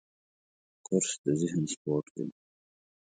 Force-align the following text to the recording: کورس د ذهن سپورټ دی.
کورس 0.85 1.11
د 1.23 1.25
ذهن 1.41 1.63
سپورټ 1.73 2.05
دی. 2.15 2.27